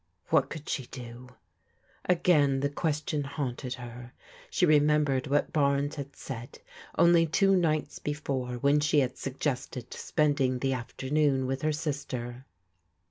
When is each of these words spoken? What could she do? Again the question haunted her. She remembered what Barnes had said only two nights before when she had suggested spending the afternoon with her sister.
What 0.29 0.49
could 0.49 0.67
she 0.67 0.87
do? 0.87 1.29
Again 2.05 2.61
the 2.61 2.71
question 2.71 3.23
haunted 3.23 3.75
her. 3.75 4.13
She 4.49 4.65
remembered 4.65 5.27
what 5.27 5.53
Barnes 5.53 5.93
had 5.93 6.15
said 6.15 6.57
only 6.97 7.27
two 7.27 7.55
nights 7.55 7.99
before 7.99 8.55
when 8.55 8.79
she 8.79 9.01
had 9.01 9.15
suggested 9.15 9.93
spending 9.93 10.57
the 10.57 10.73
afternoon 10.73 11.45
with 11.45 11.61
her 11.61 11.71
sister. 11.71 12.47